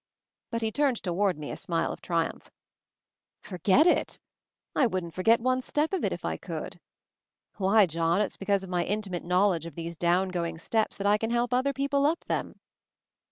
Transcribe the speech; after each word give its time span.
But 0.49 0.63
he 0.63 0.71
turned 0.71 1.03
toward 1.03 1.37
me 1.37 1.51
a 1.51 1.55
smile 1.55 1.93
of 1.93 2.01
triumph. 2.01 2.49
"Forget 3.39 3.85
it! 3.85 4.17
I 4.75 4.87
wouldn't 4.87 5.13
forget 5.13 5.39
one 5.39 5.61
step 5.61 5.93
of 5.93 6.03
it 6.03 6.11
if 6.11 6.25
I 6.25 6.37
could! 6.37 6.79
Why, 7.57 7.85
John, 7.85 8.19
it's 8.19 8.35
because 8.35 8.63
of 8.63 8.69
my 8.71 8.83
intimate 8.83 9.23
knowledge 9.23 9.67
of 9.67 9.75
these 9.75 9.95
down 9.95 10.29
going 10.29 10.57
steps 10.57 10.97
that 10.97 11.05
I 11.05 11.19
can 11.19 11.29
help 11.29 11.53
other 11.53 11.71
people 11.71 12.07
up 12.07 12.25
them!" 12.25 12.59